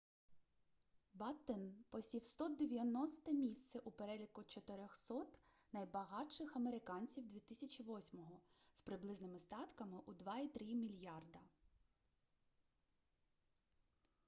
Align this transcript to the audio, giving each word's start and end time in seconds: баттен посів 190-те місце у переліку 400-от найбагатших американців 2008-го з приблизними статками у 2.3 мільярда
баттен 1.13 1.75
посів 1.89 2.21
190-те 2.21 3.33
місце 3.33 3.79
у 3.79 3.91
переліку 3.91 4.41
400-от 4.41 5.39
найбагатших 5.73 6.55
американців 6.55 7.23
2008-го 7.23 8.41
з 8.73 8.81
приблизними 8.81 9.39
статками 9.39 9.99
у 10.05 10.13
2.3 10.13 10.75
мільярда 10.75 11.39